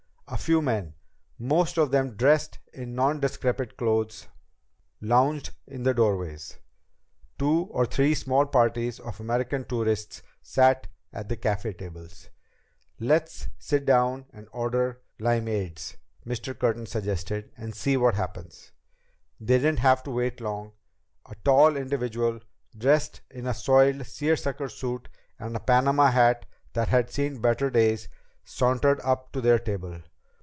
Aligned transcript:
A 0.33 0.37
few 0.37 0.61
men, 0.61 0.93
most 1.37 1.77
of 1.77 1.91
them 1.91 2.15
dressed 2.15 2.57
in 2.73 2.95
nondescript 2.95 3.75
clothes, 3.75 4.29
lounged 5.01 5.49
in 5.67 5.83
the 5.83 5.93
doorways. 5.93 6.57
Two 7.37 7.63
or 7.65 7.85
three 7.85 8.13
small 8.15 8.45
parties 8.45 8.97
of 9.01 9.19
American 9.19 9.65
tourists 9.65 10.23
sat 10.41 10.87
at 11.11 11.27
the 11.27 11.35
café 11.35 11.77
tables. 11.77 12.29
"Let's 12.97 13.49
sit 13.59 13.85
down 13.85 14.25
and 14.31 14.47
order 14.53 15.01
limeades," 15.19 15.97
Mr. 16.25 16.57
Curtin 16.57 16.85
suggested, 16.85 17.51
"and 17.57 17.75
see 17.75 17.97
what 17.97 18.15
happens." 18.15 18.71
They 19.37 19.57
didn't 19.57 19.79
have 19.79 20.01
to 20.03 20.11
wait 20.11 20.39
long. 20.39 20.71
A 21.25 21.35
tall 21.43 21.75
individual, 21.75 22.39
dressed 22.77 23.19
in 23.31 23.47
a 23.47 23.53
soiled 23.53 24.05
seersucker 24.05 24.69
suit 24.69 25.09
and 25.37 25.57
a 25.57 25.59
Panama 25.59 26.09
hat 26.09 26.45
that 26.71 26.87
had 26.87 27.11
seen 27.11 27.41
better 27.41 27.69
days, 27.69 28.07
sauntered 28.45 29.01
up 29.01 29.33
to 29.33 29.41
their 29.41 29.59
table. 29.59 30.01